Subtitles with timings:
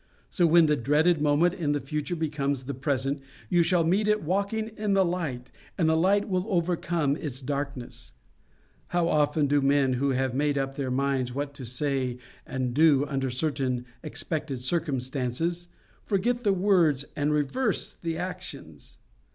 [0.31, 4.23] So when the dreaded moment in the future becomes the present, you shall meet it
[4.23, 8.13] walking in the light, and that light will overcome its darkness.
[8.87, 12.17] How often do men who have made up their minds what to say
[12.47, 15.67] and do under certain expected circumstances,
[16.03, 18.97] forget the words and reverse the actions!